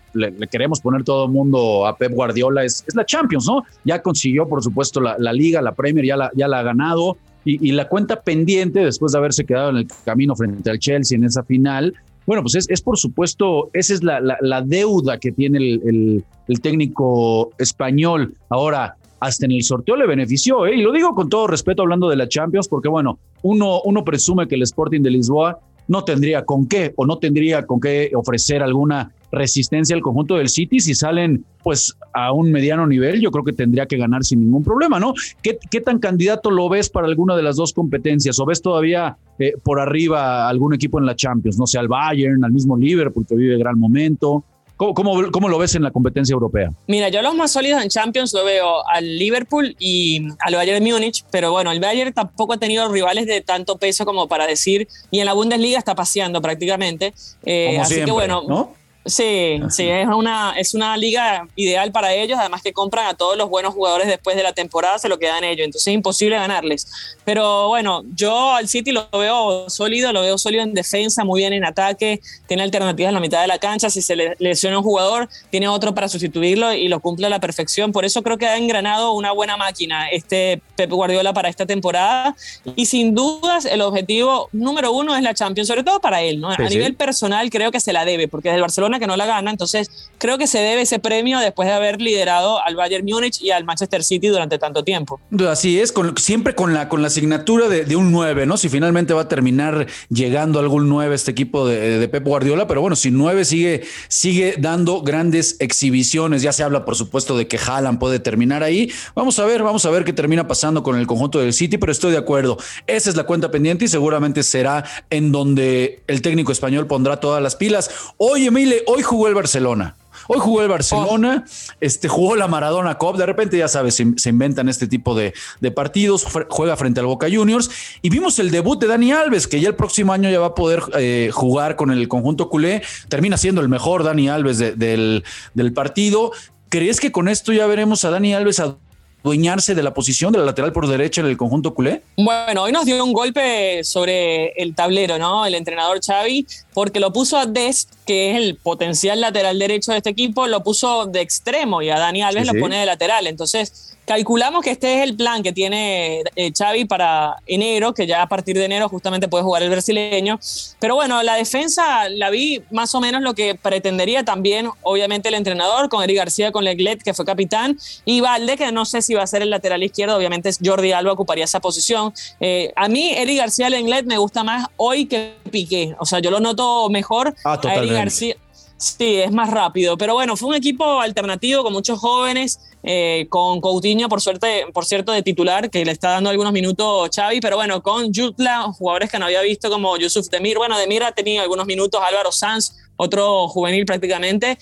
queremos 0.50 0.80
poner 0.80 1.04
todo 1.04 1.26
el 1.26 1.32
mundo 1.32 1.86
a 1.86 1.96
Pep 1.96 2.12
Guardiola 2.12 2.64
es, 2.64 2.82
es, 2.86 2.94
la 2.94 3.04
Champions, 3.04 3.46
¿no? 3.46 3.64
Ya 3.84 4.00
consiguió, 4.00 4.48
por 4.48 4.62
supuesto, 4.62 5.00
la, 5.00 5.32
Liga, 5.32 5.60
la 5.60 5.72
Premier, 5.72 6.06
ya 6.06 6.16
la, 6.16 6.30
ya 6.34 6.48
la 6.48 6.60
ha 6.60 6.62
ganado. 6.62 7.18
Y, 7.48 7.70
la 7.70 7.86
cuenta 7.86 8.22
pendiente, 8.22 8.80
después 8.80 9.12
de 9.12 9.18
haberse 9.18 9.44
quedado 9.44 9.70
en 9.70 9.76
el 9.76 9.86
camino 10.04 10.34
frente 10.34 10.68
al 10.68 10.80
Chelsea 10.80 11.16
en 11.16 11.22
esa 11.22 11.44
final, 11.44 11.94
bueno, 12.26 12.42
pues 12.42 12.66
es, 12.68 12.82
por 12.82 12.98
supuesto, 12.98 13.70
esa 13.72 13.94
es 13.94 14.02
la, 14.02 14.62
deuda 14.62 15.18
que 15.18 15.32
tiene 15.32 15.58
el, 15.58 16.24
técnico 16.60 17.50
español. 17.58 18.34
Ahora, 18.48 18.96
hasta 19.20 19.46
en 19.46 19.52
el 19.52 19.62
sorteo 19.62 19.96
le 19.96 20.06
benefició, 20.06 20.66
¿eh? 20.66 20.76
y 20.76 20.82
lo 20.82 20.92
digo 20.92 21.14
con 21.14 21.28
todo 21.28 21.46
respeto 21.46 21.82
hablando 21.82 22.08
de 22.08 22.16
la 22.16 22.28
Champions, 22.28 22.68
porque 22.68 22.88
bueno, 22.88 23.18
uno, 23.42 23.80
uno 23.84 24.04
presume 24.04 24.48
que 24.48 24.56
el 24.56 24.62
Sporting 24.62 25.02
de 25.02 25.10
Lisboa 25.10 25.58
no 25.88 26.04
tendría 26.04 26.44
con 26.44 26.66
qué 26.66 26.92
o 26.96 27.06
no 27.06 27.18
tendría 27.18 27.66
con 27.66 27.80
qué 27.80 28.10
ofrecer 28.14 28.62
alguna 28.62 29.12
resistencia 29.32 29.94
al 29.94 30.02
conjunto 30.02 30.36
del 30.36 30.48
City. 30.48 30.80
Si 30.80 30.94
salen 30.94 31.44
pues 31.62 31.96
a 32.14 32.32
un 32.32 32.52
mediano 32.52 32.86
nivel 32.86 33.20
yo 33.20 33.32
creo 33.32 33.44
que 33.44 33.52
tendría 33.52 33.86
que 33.86 33.96
ganar 33.96 34.22
sin 34.22 34.38
ningún 34.38 34.62
problema 34.62 35.00
no 35.00 35.14
qué, 35.42 35.58
qué 35.68 35.80
tan 35.80 35.98
candidato 35.98 36.48
lo 36.48 36.68
ves 36.68 36.88
para 36.88 37.08
alguna 37.08 37.34
de 37.34 37.42
las 37.42 37.56
dos 37.56 37.72
competencias 37.72 38.38
o 38.38 38.46
ves 38.46 38.62
todavía 38.62 39.16
eh, 39.40 39.54
por 39.64 39.80
arriba 39.80 40.48
algún 40.48 40.74
equipo 40.74 41.00
en 41.00 41.06
la 41.06 41.16
Champions 41.16 41.58
no 41.58 41.66
sé 41.66 41.80
al 41.80 41.88
Bayern 41.88 42.44
al 42.44 42.52
mismo 42.52 42.76
Liverpool 42.76 43.26
que 43.28 43.34
vive 43.34 43.58
gran 43.58 43.80
momento 43.80 44.44
¿Cómo, 44.76 45.30
cómo, 45.32 45.48
lo 45.48 45.58
ves 45.58 45.74
en 45.74 45.82
la 45.82 45.90
competencia 45.90 46.34
europea? 46.34 46.70
Mira, 46.86 47.08
yo 47.08 47.22
los 47.22 47.34
más 47.34 47.50
sólidos 47.50 47.82
en 47.82 47.88
Champions 47.88 48.34
lo 48.34 48.44
veo 48.44 48.86
al 48.86 49.18
Liverpool 49.18 49.74
y 49.78 50.26
al 50.38 50.54
Bayern 50.54 50.84
de 50.84 50.92
Múnich, 50.92 51.24
pero 51.30 51.50
bueno, 51.50 51.72
el 51.72 51.80
Bayern 51.80 52.12
tampoco 52.12 52.52
ha 52.52 52.58
tenido 52.58 52.86
rivales 52.88 53.26
de 53.26 53.40
tanto 53.40 53.78
peso 53.78 54.04
como 54.04 54.28
para 54.28 54.46
decir, 54.46 54.86
y 55.10 55.20
en 55.20 55.26
la 55.26 55.32
Bundesliga 55.32 55.78
está 55.78 55.94
paseando 55.94 56.42
prácticamente. 56.42 57.14
Eh, 57.44 57.78
así 57.78 58.04
que 58.04 58.10
bueno, 58.10 58.42
¿no? 58.46 58.74
Sí, 59.06 59.60
sí, 59.70 59.88
es 59.88 60.08
una, 60.08 60.54
es 60.58 60.74
una 60.74 60.96
liga 60.96 61.46
ideal 61.54 61.92
para 61.92 62.12
ellos, 62.12 62.36
además 62.40 62.60
que 62.60 62.72
compran 62.72 63.06
a 63.06 63.14
todos 63.14 63.36
los 63.38 63.48
buenos 63.48 63.72
jugadores 63.72 64.08
después 64.08 64.36
de 64.36 64.42
la 64.42 64.52
temporada, 64.52 64.98
se 64.98 65.08
lo 65.08 65.20
quedan 65.20 65.44
ellos, 65.44 65.64
entonces 65.64 65.86
es 65.86 65.94
imposible 65.94 66.34
ganarles. 66.34 66.88
Pero 67.24 67.68
bueno, 67.68 68.02
yo 68.16 68.52
al 68.52 68.66
City 68.66 68.90
lo 68.90 69.08
veo 69.12 69.70
sólido, 69.70 70.12
lo 70.12 70.22
veo 70.22 70.36
sólido 70.38 70.64
en 70.64 70.74
defensa, 70.74 71.22
muy 71.22 71.42
bien 71.42 71.52
en 71.52 71.64
ataque, 71.64 72.20
tiene 72.48 72.64
alternativas 72.64 73.10
en 73.10 73.14
la 73.14 73.20
mitad 73.20 73.40
de 73.40 73.46
la 73.46 73.58
cancha, 73.58 73.90
si 73.90 74.02
se 74.02 74.16
le 74.16 74.34
lesiona 74.40 74.78
un 74.78 74.84
jugador, 74.84 75.28
tiene 75.50 75.68
otro 75.68 75.94
para 75.94 76.08
sustituirlo 76.08 76.72
y 76.72 76.88
lo 76.88 76.98
cumple 76.98 77.26
a 77.26 77.30
la 77.30 77.38
perfección, 77.38 77.92
por 77.92 78.04
eso 78.04 78.24
creo 78.24 78.38
que 78.38 78.46
ha 78.46 78.56
engranado 78.56 79.12
una 79.12 79.30
buena 79.30 79.56
máquina 79.56 80.08
este 80.10 80.60
Pep 80.76 80.90
Guardiola 80.90 81.32
para 81.32 81.48
esta 81.48 81.66
temporada 81.66 82.36
y 82.76 82.86
sin 82.86 83.14
dudas 83.14 83.64
el 83.64 83.80
objetivo 83.80 84.48
número 84.52 84.92
uno 84.92 85.16
es 85.16 85.22
la 85.22 85.34
Champions, 85.34 85.68
sobre 85.68 85.82
todo 85.82 86.00
para 86.00 86.22
él, 86.22 86.40
¿no? 86.40 86.50
a 86.50 86.68
nivel 86.68 86.94
personal 86.94 87.50
creo 87.50 87.70
que 87.70 87.80
se 87.80 87.92
la 87.92 88.04
debe, 88.04 88.28
porque 88.28 88.48
desde 88.48 88.56
el 88.56 88.62
Barcelona 88.62 88.98
que 88.98 89.06
no 89.06 89.16
la 89.16 89.26
gana. 89.26 89.50
Entonces, 89.50 89.90
creo 90.18 90.38
que 90.38 90.46
se 90.46 90.58
debe 90.58 90.82
ese 90.82 90.98
premio 90.98 91.38
después 91.38 91.68
de 91.68 91.74
haber 91.74 92.00
liderado 92.00 92.62
al 92.62 92.76
Bayern 92.76 93.04
Múnich 93.04 93.40
y 93.40 93.50
al 93.50 93.64
Manchester 93.64 94.04
City 94.04 94.28
durante 94.28 94.58
tanto 94.58 94.84
tiempo. 94.84 95.20
Así 95.48 95.80
es, 95.80 95.94
siempre 96.16 96.54
con 96.54 96.74
la, 96.74 96.88
con 96.88 97.02
la 97.02 97.08
asignatura 97.08 97.68
de, 97.68 97.96
un 97.96 98.12
9, 98.12 98.46
¿no? 98.46 98.56
Si 98.56 98.68
finalmente 98.68 99.14
va 99.14 99.22
a 99.22 99.28
terminar 99.28 99.86
llegando 100.08 100.58
algún 100.58 100.88
9 100.88 101.14
este 101.14 101.30
equipo 101.30 101.66
de, 101.66 102.06
Pep 102.08 102.24
Guardiola, 102.24 102.66
pero 102.66 102.80
bueno, 102.80 102.96
si 102.96 103.10
9 103.10 103.44
sigue, 103.44 103.84
sigue 104.08 104.56
dando 104.58 105.02
grandes 105.02 105.56
exhibiciones, 105.60 106.42
ya 106.42 106.52
se 106.52 106.62
habla 106.62 106.84
por 106.84 106.94
supuesto 106.94 107.36
de 107.36 107.48
que 107.48 107.58
Haaland 107.58 107.98
puede 107.98 108.18
terminar 108.18 108.62
ahí. 108.62 108.92
Vamos 109.14 109.38
a 109.38 109.44
ver, 109.44 109.62
vamos 109.62 109.84
a 109.86 109.90
ver 109.90 110.04
qué 110.04 110.12
termina 110.12 110.46
pasando 110.46 110.65
con 110.82 110.98
el 110.98 111.06
conjunto 111.06 111.38
del 111.38 111.52
City, 111.52 111.78
pero 111.78 111.92
estoy 111.92 112.12
de 112.12 112.18
acuerdo. 112.18 112.58
Esa 112.86 113.10
es 113.10 113.16
la 113.16 113.24
cuenta 113.24 113.50
pendiente 113.50 113.84
y 113.84 113.88
seguramente 113.88 114.42
será 114.42 114.84
en 115.10 115.30
donde 115.30 116.02
el 116.08 116.22
técnico 116.22 116.52
español 116.52 116.86
pondrá 116.86 117.18
todas 117.18 117.42
las 117.42 117.54
pilas. 117.56 117.90
Oye, 118.16 118.50
Mile, 118.50 118.82
hoy 118.86 119.02
jugó 119.02 119.28
el 119.28 119.34
Barcelona. 119.34 119.96
Hoy 120.28 120.40
jugó 120.40 120.62
el 120.62 120.68
Barcelona, 120.68 121.44
este, 121.80 122.08
jugó 122.08 122.34
la 122.34 122.48
Maradona 122.48 122.98
Cup. 122.98 123.16
De 123.16 123.26
repente, 123.26 123.58
ya 123.58 123.68
sabes, 123.68 123.94
se, 123.94 124.28
inventan 124.28 124.68
este 124.68 124.88
tipo 124.88 125.14
de, 125.14 125.32
partidos. 125.74 126.26
Juega 126.48 126.76
frente 126.76 126.98
al 126.98 127.06
Boca 127.06 127.28
Juniors. 127.30 127.70
Y 128.02 128.10
vimos 128.10 128.38
el 128.40 128.50
debut 128.50 128.80
de 128.80 128.88
Dani 128.88 129.12
Alves, 129.12 129.46
que 129.46 129.60
ya 129.60 129.68
el 129.68 129.76
próximo 129.76 130.12
año 130.12 130.28
ya 130.28 130.40
va 130.40 130.46
a 130.46 130.54
poder 130.54 130.82
eh, 130.98 131.30
jugar 131.32 131.76
con 131.76 131.92
el 131.92 132.08
conjunto 132.08 132.48
culé. 132.48 132.82
Termina 133.08 133.36
siendo 133.36 133.60
el 133.60 133.68
mejor 133.68 134.02
Dani 134.02 134.28
Alves 134.28 134.58
del, 134.58 135.22
del 135.54 135.72
partido. 135.72 136.32
¿Crees 136.68 136.98
que 136.98 137.12
con 137.12 137.28
esto 137.28 137.52
ya 137.52 137.66
veremos 137.66 138.04
a 138.04 138.10
Dani 138.10 138.34
Alves 138.34 138.58
a 138.58 138.76
adueñarse 139.22 139.74
de 139.74 139.82
la 139.82 139.92
posición 139.92 140.32
de 140.32 140.38
la 140.38 140.44
lateral 140.44 140.72
por 140.72 140.86
derecha 140.86 141.20
en 141.20 141.26
el 141.26 141.36
conjunto 141.36 141.74
culé? 141.74 142.02
Bueno, 142.16 142.62
hoy 142.62 142.72
nos 142.72 142.84
dio 142.84 143.02
un 143.04 143.12
golpe 143.12 143.82
sobre 143.82 144.48
el 144.52 144.74
tablero, 144.74 145.18
¿no? 145.18 145.44
El 145.44 145.54
entrenador 145.54 146.00
Xavi, 146.04 146.46
porque 146.72 147.00
lo 147.00 147.12
puso 147.12 147.36
a 147.36 147.46
Dest, 147.46 147.92
que 148.06 148.30
es 148.30 148.36
el 148.36 148.56
potencial 148.56 149.20
lateral 149.20 149.58
derecho 149.58 149.92
de 149.92 149.98
este 149.98 150.10
equipo, 150.10 150.46
lo 150.46 150.62
puso 150.62 151.06
de 151.06 151.20
extremo 151.20 151.82
y 151.82 151.90
a 151.90 151.98
Dani 151.98 152.22
Alves 152.22 152.46
lo 152.46 152.54
pone 152.54 152.78
de 152.78 152.86
lateral. 152.86 153.26
Entonces, 153.26 153.95
Calculamos 154.06 154.62
que 154.62 154.70
este 154.70 154.98
es 154.98 155.02
el 155.02 155.16
plan 155.16 155.42
que 155.42 155.52
tiene 155.52 156.22
eh, 156.36 156.52
Xavi 156.56 156.84
para 156.84 157.36
enero, 157.44 157.92
que 157.92 158.06
ya 158.06 158.22
a 158.22 158.28
partir 158.28 158.56
de 158.56 158.64
enero 158.64 158.88
justamente 158.88 159.26
puede 159.26 159.42
jugar 159.42 159.64
el 159.64 159.70
brasileño. 159.70 160.38
Pero 160.78 160.94
bueno, 160.94 161.24
la 161.24 161.34
defensa 161.34 162.08
la 162.08 162.30
vi 162.30 162.62
más 162.70 162.94
o 162.94 163.00
menos 163.00 163.20
lo 163.20 163.34
que 163.34 163.56
pretendería 163.56 164.24
también, 164.24 164.70
obviamente, 164.82 165.28
el 165.28 165.34
entrenador, 165.34 165.88
con 165.88 166.04
Eric 166.04 166.18
García, 166.18 166.52
con 166.52 166.62
Leglet, 166.62 167.02
que 167.02 167.14
fue 167.14 167.24
capitán, 167.24 167.76
y 168.04 168.20
Valde, 168.20 168.56
que 168.56 168.70
no 168.70 168.84
sé 168.84 169.02
si 169.02 169.14
va 169.14 169.24
a 169.24 169.26
ser 169.26 169.42
el 169.42 169.50
lateral 169.50 169.82
izquierdo, 169.82 170.16
obviamente 170.16 170.50
Jordi 170.64 170.92
Alba 170.92 171.12
ocuparía 171.12 171.44
esa 171.44 171.58
posición. 171.58 172.14
Eh, 172.38 172.72
a 172.76 172.88
mí, 172.88 173.10
Eric 173.12 173.38
García 173.38 173.68
Leglet 173.70 174.06
me 174.06 174.18
gusta 174.18 174.44
más 174.44 174.68
hoy 174.76 175.06
que 175.06 175.34
Piqué. 175.50 175.96
O 175.98 176.06
sea, 176.06 176.20
yo 176.20 176.30
lo 176.30 176.38
noto 176.38 176.88
mejor 176.90 177.34
ah, 177.44 177.58
a 177.60 177.74
Eric 177.74 177.92
García. 177.92 178.36
Sí, 178.78 179.16
es 179.16 179.32
más 179.32 179.50
rápido. 179.50 179.96
Pero 179.96 180.14
bueno, 180.14 180.36
fue 180.36 180.50
un 180.50 180.54
equipo 180.54 181.00
alternativo 181.00 181.62
con 181.62 181.72
muchos 181.72 181.98
jóvenes, 181.98 182.60
eh, 182.88 183.26
con 183.28 183.60
Coutinho, 183.60 184.08
por, 184.08 184.20
suerte, 184.20 184.66
por 184.72 184.84
cierto, 184.84 185.10
de 185.10 185.20
titular, 185.20 185.70
que 185.70 185.84
le 185.84 185.90
está 185.90 186.10
dando 186.10 186.30
algunos 186.30 186.52
minutos 186.52 187.10
Xavi, 187.12 187.40
pero 187.40 187.56
bueno, 187.56 187.82
con 187.82 188.14
Jutla, 188.14 188.62
jugadores 188.72 189.10
que 189.10 189.18
no 189.18 189.24
había 189.24 189.42
visto 189.42 189.68
como 189.68 189.96
Yusuf 189.96 190.28
Demir. 190.28 190.56
Bueno, 190.56 190.78
Demir 190.78 191.02
ha 191.02 191.10
tenido 191.10 191.42
algunos 191.42 191.66
minutos, 191.66 192.00
Álvaro 192.00 192.30
Sanz, 192.30 192.76
otro 192.94 193.48
juvenil 193.48 193.84
prácticamente, 193.84 194.56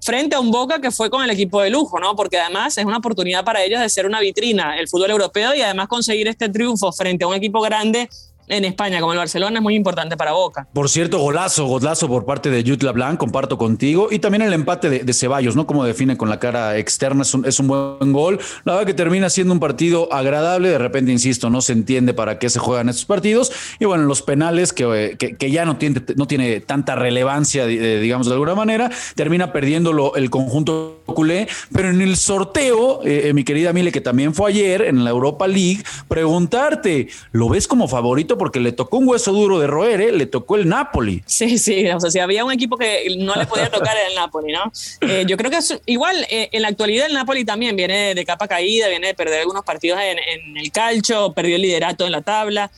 frente 0.00 0.34
a 0.34 0.40
un 0.40 0.50
Boca 0.50 0.80
que 0.80 0.90
fue 0.90 1.08
con 1.08 1.22
el 1.22 1.30
equipo 1.30 1.62
de 1.62 1.70
lujo, 1.70 2.00
¿no? 2.00 2.16
Porque 2.16 2.40
además 2.40 2.76
es 2.76 2.84
una 2.84 2.96
oportunidad 2.96 3.44
para 3.44 3.62
ellos 3.62 3.80
de 3.80 3.88
ser 3.88 4.06
una 4.06 4.18
vitrina, 4.18 4.76
el 4.76 4.88
fútbol 4.88 5.12
europeo, 5.12 5.54
y 5.54 5.62
además 5.62 5.86
conseguir 5.86 6.26
este 6.26 6.48
triunfo 6.48 6.90
frente 6.90 7.22
a 7.22 7.28
un 7.28 7.34
equipo 7.34 7.60
grande 7.60 8.08
en 8.48 8.64
España 8.64 9.00
como 9.00 9.12
el 9.12 9.18
Barcelona 9.18 9.58
es 9.58 9.62
muy 9.62 9.74
importante 9.74 10.16
para 10.16 10.32
Boca. 10.32 10.66
Por 10.72 10.88
cierto, 10.88 11.18
golazo, 11.18 11.66
golazo 11.66 12.08
por 12.08 12.24
parte 12.24 12.50
de 12.50 12.62
Jude 12.62 12.84
LeBlanc, 12.84 13.18
comparto 13.18 13.58
contigo. 13.58 14.08
Y 14.10 14.18
también 14.18 14.42
el 14.42 14.52
empate 14.52 14.90
de, 14.90 15.12
Ceballos, 15.12 15.56
¿no? 15.56 15.66
Como 15.66 15.84
define 15.84 16.16
con 16.16 16.28
la 16.28 16.38
cara 16.38 16.78
externa, 16.78 17.22
es 17.22 17.34
un, 17.34 17.44
es 17.44 17.60
un, 17.60 17.68
buen 17.68 18.12
gol. 18.12 18.40
La 18.64 18.72
verdad 18.72 18.86
que 18.86 18.94
termina 18.94 19.30
siendo 19.30 19.52
un 19.52 19.60
partido 19.60 20.12
agradable. 20.12 20.68
De 20.70 20.78
repente, 20.78 21.12
insisto, 21.12 21.50
no 21.50 21.60
se 21.60 21.72
entiende 21.72 22.14
para 22.14 22.38
qué 22.38 22.50
se 22.50 22.58
juegan 22.58 22.88
estos 22.88 23.04
partidos. 23.04 23.52
Y 23.78 23.84
bueno, 23.84 24.04
los 24.04 24.22
penales, 24.22 24.72
que, 24.72 25.16
que, 25.18 25.50
ya 25.50 25.64
no 25.64 25.76
tiene, 25.76 26.02
no 26.16 26.26
tiene 26.26 26.60
tanta 26.60 26.94
relevancia, 26.94 27.66
digamos 27.66 28.26
de 28.26 28.32
alguna 28.32 28.54
manera, 28.54 28.90
termina 29.14 29.52
perdiéndolo 29.52 30.14
el 30.16 30.30
conjunto 30.30 31.02
culé. 31.06 31.48
Pero 31.72 31.90
en 31.90 32.00
el 32.00 32.16
sorteo, 32.16 33.02
eh, 33.04 33.28
eh, 33.28 33.34
mi 33.34 33.44
querida 33.44 33.72
Mile, 33.72 33.92
que 33.92 34.00
también 34.00 34.34
fue 34.34 34.50
ayer 34.50 34.82
en 34.82 35.04
la 35.04 35.10
Europa 35.10 35.46
League, 35.46 35.82
preguntarte, 36.08 37.08
¿lo 37.32 37.48
ves 37.48 37.68
como 37.68 37.88
favorito? 37.88 38.31
Porque 38.38 38.60
le 38.60 38.72
tocó 38.72 38.98
un 38.98 39.08
hueso 39.08 39.32
duro 39.32 39.58
de 39.58 39.66
roer, 39.66 40.00
¿eh? 40.00 40.12
le 40.12 40.26
tocó 40.26 40.56
el 40.56 40.68
Napoli. 40.68 41.22
Sí, 41.26 41.58
sí, 41.58 41.88
o 41.88 42.00
sea, 42.00 42.10
si 42.10 42.18
había 42.18 42.44
un 42.44 42.52
equipo 42.52 42.76
que 42.76 43.16
no 43.18 43.34
le 43.34 43.46
podía 43.46 43.70
tocar 43.70 43.96
el 44.08 44.14
Napoli, 44.14 44.52
¿no? 44.52 44.72
Eh, 45.00 45.24
yo 45.26 45.36
creo 45.36 45.50
que 45.50 45.58
es, 45.58 45.80
igual 45.86 46.26
eh, 46.30 46.48
en 46.52 46.62
la 46.62 46.68
actualidad 46.68 47.06
el 47.06 47.14
Napoli 47.14 47.44
también 47.44 47.76
viene 47.76 48.14
de 48.14 48.24
capa 48.24 48.48
caída, 48.48 48.88
viene 48.88 49.08
de 49.08 49.14
perder 49.14 49.40
algunos 49.40 49.64
partidos 49.64 49.98
en, 50.00 50.56
el 50.56 50.72
calcio, 50.72 51.32
perdió 51.32 51.56
el 51.56 51.62
liderato 51.62 52.06
en 52.06 52.12
la 52.12 52.22
tabla. 52.22 52.70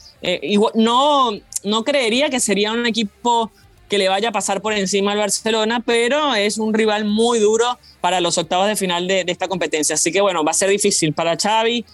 igual, 0.43 0.73
no, 0.75 1.31
no 1.63 1.85
creería 1.85 2.31
que 2.31 2.41
sería 2.41 2.73
un 2.73 2.87
equipo 2.87 3.51
que 3.89 3.99
le 3.99 4.09
vaya 4.09 4.31
a 4.31 4.33
pasar 4.33 4.61
por 4.61 4.73
encima 4.73 5.13
al 5.13 5.19
Barcelona, 5.19 5.83
pero 5.85 6.35
es 6.35 6.59
un 6.59 6.73
rival 6.73 7.05
muy 7.05 7.39
duro 7.39 7.79
para 8.01 8.21
los 8.21 8.39
octavos 8.39 8.67
de 8.67 8.77
final 8.77 9.07
de, 9.07 9.25
de, 9.25 9.33
esta 9.33 9.49
competencia. 9.49 9.95
Así 9.95 10.11
que 10.11 10.21
bueno, 10.21 10.43
va 10.43 10.53
a 10.53 10.55
ser 10.55 10.71
difícil 10.71 11.13
para 11.13 11.37
Xavi, 11.37 11.85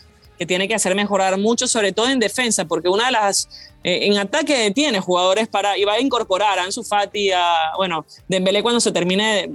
que 0.40 0.46
tiene 0.46 0.66
que 0.66 0.74
hacer 0.74 0.94
mejorar 0.94 1.36
mucho, 1.36 1.68
sobre 1.68 1.92
todo 1.92 2.08
en 2.08 2.18
defensa, 2.18 2.64
porque 2.64 2.88
una 2.88 3.04
de 3.04 3.12
las, 3.12 3.46
eh, 3.84 4.06
en 4.06 4.16
ataque 4.16 4.72
tiene 4.74 4.98
jugadores 4.98 5.48
para, 5.48 5.76
y 5.76 5.84
va 5.84 5.92
a 5.92 6.00
incorporar 6.00 6.58
a 6.58 6.64
Ansu 6.64 6.82
Fati, 6.82 7.30
a, 7.30 7.72
bueno, 7.76 8.06
Dembélé 8.26 8.62
cuando 8.62 8.80
se 8.80 8.90
termine 8.90 9.50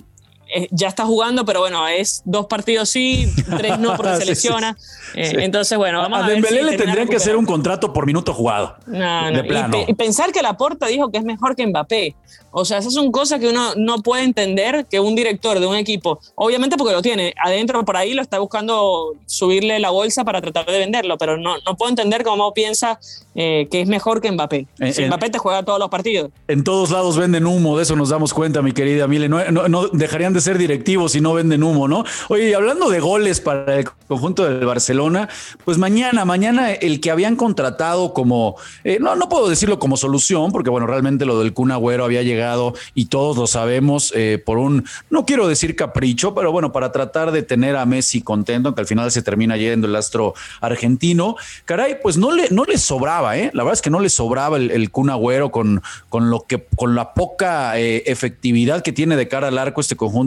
eh, 0.53 0.67
ya 0.71 0.87
está 0.87 1.05
jugando, 1.05 1.45
pero 1.45 1.61
bueno, 1.61 1.87
es 1.87 2.21
dos 2.25 2.45
partidos 2.45 2.89
sí, 2.89 3.31
tres 3.57 3.79
no 3.79 3.95
porque 3.95 4.15
se 4.17 4.25
lesiona. 4.25 4.77
Eh, 5.15 5.33
entonces, 5.39 5.77
bueno, 5.77 5.99
vamos 5.99 6.19
a, 6.19 6.25
a 6.25 6.29
Dembélé 6.29 6.63
le 6.63 6.77
tendrían 6.77 7.07
que 7.07 7.15
hacer 7.15 7.35
un 7.35 7.45
contrato 7.45 7.93
por 7.93 8.05
minuto 8.05 8.33
jugado. 8.33 8.75
No, 8.85 9.31
no. 9.31 9.85
Y, 9.87 9.93
pensar 9.93 10.31
que 10.31 10.41
Laporta 10.41 10.87
dijo 10.87 11.09
que 11.11 11.17
es 11.17 11.23
mejor 11.23 11.55
que 11.55 11.65
Mbappé. 11.65 12.15
O 12.57 12.63
sea, 12.63 12.77
esas 12.77 12.93
son 12.93 13.11
cosas 13.11 13.39
que 13.41 13.49
uno 13.49 13.73
no 13.75 13.97
puede 14.01 14.23
entender 14.23 14.85
que 14.89 15.01
un 15.01 15.13
director 15.13 15.59
de 15.59 15.67
un 15.67 15.75
equipo, 15.75 16.19
obviamente 16.35 16.77
porque 16.77 16.93
lo 16.93 17.01
tiene 17.01 17.33
adentro 17.43 17.83
por 17.83 17.97
ahí, 17.97 18.13
lo 18.13 18.21
está 18.21 18.39
buscando 18.39 19.11
subirle 19.25 19.77
la 19.79 19.89
bolsa 19.89 20.23
para 20.23 20.39
tratar 20.39 20.65
de 20.65 20.79
venderlo, 20.79 21.17
pero 21.17 21.37
no, 21.37 21.55
no 21.65 21.75
puedo 21.75 21.89
entender 21.89 22.23
cómo 22.23 22.53
piensa 22.53 22.97
eh, 23.35 23.67
que 23.69 23.81
es 23.81 23.89
mejor 23.89 24.21
que 24.21 24.31
Mbappé. 24.31 24.67
Si 24.93 25.03
Mbappé 25.03 25.31
te 25.31 25.37
juega 25.37 25.63
todos 25.63 25.79
los 25.79 25.89
partidos. 25.89 26.31
En 26.47 26.63
todos 26.63 26.91
lados 26.91 27.17
venden 27.17 27.45
humo, 27.45 27.75
de 27.75 27.83
eso 27.83 27.97
nos 27.97 28.07
damos 28.07 28.33
cuenta, 28.33 28.61
mi 28.61 28.71
querida 28.71 29.07
Mile. 29.07 29.27
No, 29.27 29.67
no 29.67 29.87
dejarían 29.89 30.33
de 30.35 30.41
ser 30.41 30.57
directivos 30.57 31.13
si 31.13 31.21
no 31.21 31.33
venden 31.33 31.63
humo, 31.63 31.87
¿no? 31.87 32.03
Oye, 32.29 32.53
hablando 32.53 32.89
de 32.89 32.99
goles 32.99 33.41
para 33.41 33.79
el 33.79 33.89
conjunto 34.07 34.43
del 34.43 34.65
Barcelona, 34.65 35.29
pues 35.63 35.77
mañana, 35.77 36.25
mañana 36.25 36.73
el 36.73 36.99
que 36.99 37.09
habían 37.09 37.35
contratado 37.35 38.13
como, 38.13 38.55
eh, 38.83 38.99
no, 38.99 39.15
no 39.15 39.29
puedo 39.29 39.49
decirlo 39.49 39.79
como 39.79 39.97
solución, 39.97 40.51
porque 40.51 40.69
bueno, 40.69 40.87
realmente 40.87 41.25
lo 41.25 41.39
del 41.39 41.53
Kun 41.53 41.71
Agüero 41.71 42.05
había 42.05 42.21
llegado 42.21 42.73
y 42.93 43.05
todos 43.05 43.37
lo 43.37 43.47
sabemos 43.47 44.11
eh, 44.15 44.41
por 44.45 44.57
un, 44.57 44.85
no 45.09 45.25
quiero 45.25 45.47
decir 45.47 45.75
capricho, 45.75 46.35
pero 46.35 46.51
bueno, 46.51 46.71
para 46.71 46.91
tratar 46.91 47.31
de 47.31 47.41
tener 47.41 47.75
a 47.75 47.85
Messi 47.85 48.21
contento, 48.21 48.75
que 48.75 48.81
al 48.81 48.87
final 48.87 49.11
se 49.11 49.21
termina 49.21 49.57
yendo 49.57 49.87
el 49.87 49.95
astro 49.95 50.33
argentino. 50.61 51.35
Caray, 51.63 51.97
pues 52.01 52.17
no 52.17 52.31
le, 52.31 52.49
no 52.49 52.65
le 52.65 52.77
sobraba, 52.77 53.37
¿eh? 53.37 53.51
La 53.53 53.63
verdad 53.63 53.73
es 53.75 53.81
que 53.81 53.89
no 53.89 53.99
le 53.99 54.09
sobraba 54.09 54.57
el, 54.57 54.71
el 54.71 54.91
con, 54.91 55.81
con, 56.09 56.29
lo 56.29 56.41
que, 56.41 56.65
con 56.75 56.95
la 56.95 57.13
poca 57.13 57.79
eh, 57.79 58.03
efectividad 58.05 58.81
que 58.81 58.91
tiene 58.91 59.15
de 59.15 59.27
cara 59.27 59.47
al 59.47 59.57
arco 59.57 59.81
este 59.81 59.95
conjunto 59.95 60.24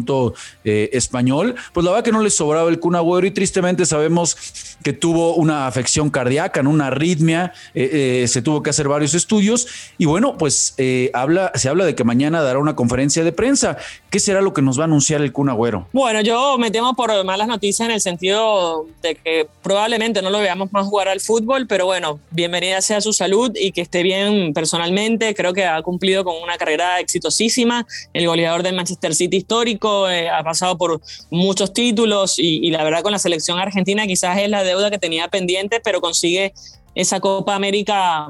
eh, 0.64 0.90
español. 0.92 1.54
Pues 1.72 1.84
la 1.84 1.92
verdad 1.92 2.04
que 2.04 2.12
no 2.12 2.22
le 2.22 2.30
sobraba 2.30 2.68
el 2.70 2.80
Kun 2.80 2.96
Agüero 2.96 3.26
y 3.26 3.30
tristemente 3.30 3.86
sabemos 3.86 4.36
que 4.82 4.92
tuvo 4.92 5.34
una 5.34 5.66
afección 5.66 6.10
cardíaca, 6.10 6.60
una 6.60 6.88
arritmia, 6.88 7.52
se 7.74 8.42
tuvo 8.42 8.62
que 8.62 8.70
hacer 8.70 8.88
varios 8.88 9.14
estudios 9.14 9.66
y 9.96 10.04
bueno, 10.04 10.36
pues 10.36 10.74
habla, 11.12 11.52
se 11.54 11.68
habla 11.68 11.84
de 11.84 11.94
que 11.94 12.04
mañana 12.04 12.42
dará 12.42 12.58
una 12.58 12.76
conferencia 12.76 13.24
de 13.24 13.32
prensa. 13.32 13.76
¿Qué 14.10 14.20
será 14.20 14.40
lo 14.40 14.52
que 14.52 14.62
nos 14.62 14.78
va 14.78 14.82
a 14.82 14.86
anunciar 14.86 15.20
el 15.22 15.32
Kun 15.32 15.48
Agüero? 15.48 15.88
Bueno, 15.92 16.20
yo 16.20 16.58
me 16.58 16.70
temo 16.70 16.94
por 16.94 17.24
malas 17.24 17.48
noticias 17.48 17.88
en 17.88 17.94
el 17.94 18.00
sentido 18.00 18.86
de 19.02 19.14
que 19.14 19.48
probablemente 19.62 20.22
no 20.22 20.30
lo 20.30 20.38
veamos 20.38 20.72
más 20.72 20.86
jugar 20.86 21.08
al 21.08 21.20
fútbol, 21.20 21.66
pero 21.66 21.86
bueno, 21.86 22.20
bienvenida 22.30 22.80
sea 22.80 23.00
su 23.00 23.12
salud 23.12 23.52
y 23.54 23.72
que 23.72 23.80
esté 23.80 24.02
bien 24.02 24.52
personalmente. 24.52 25.34
Creo 25.34 25.52
que 25.52 25.64
ha 25.64 25.80
cumplido 25.82 26.24
con 26.24 26.34
una 26.42 26.56
carrera 26.56 27.00
exitosísima. 27.00 27.86
El 28.12 28.26
goleador 28.26 28.62
del 28.62 28.74
Manchester 28.76 29.14
City 29.14 29.38
histórico 29.38 29.88
eh, 30.09 30.28
ha 30.28 30.42
pasado 30.42 30.76
por 30.76 31.00
muchos 31.30 31.73
títulos 31.73 32.38
y, 32.38 32.66
y 32.66 32.71
la 32.71 32.85
verdad 32.85 33.02
con 33.02 33.12
la 33.12 33.18
selección 33.18 33.59
argentina 33.59 34.07
quizás 34.07 34.38
es 34.38 34.49
la 34.49 34.62
deuda 34.62 34.90
que 34.90 34.99
tenía 34.99 35.28
pendiente, 35.28 35.80
pero 35.83 36.00
consigue 36.00 36.52
esa 36.95 37.21
Copa 37.21 37.54
América 37.54 38.28